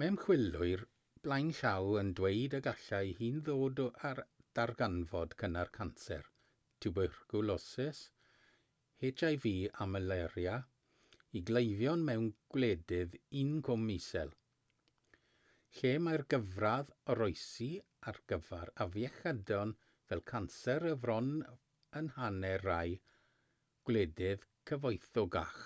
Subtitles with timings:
[0.00, 0.80] mae ymchwilwyr
[1.26, 3.78] blaenllaw yn dweud y gallai hyn ddod
[4.08, 4.08] â
[4.58, 6.26] darganfod cynnar canser
[6.86, 8.00] twbercwlosis
[9.04, 9.46] hiv
[9.84, 10.58] a malaria
[11.40, 12.26] i gleifion mewn
[12.56, 14.34] gwledydd incwm isel
[15.78, 17.70] lle mae'r gyfradd oroesi
[18.12, 19.74] ar gyfer afiechydon
[20.10, 21.30] fel canser y fron
[22.02, 22.96] yn hanner rhai
[23.92, 25.60] gwledydd cyfoethocach